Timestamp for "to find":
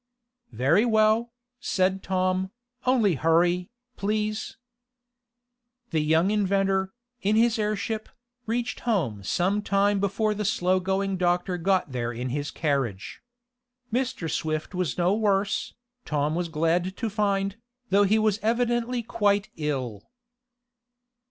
16.97-17.57